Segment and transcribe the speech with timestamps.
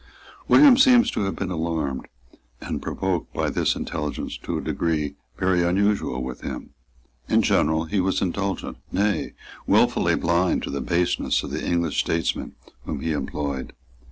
[0.47, 2.07] William seems to have been alarmed
[2.59, 6.71] and provoked by this intelligence to a degree very unusual with him.
[7.29, 9.33] In general he was indulgent, nay,
[9.67, 13.73] wilfully blind to the baseness of the English statesmen whom he employed.